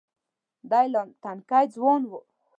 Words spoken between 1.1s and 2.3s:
تنکی ځوان و.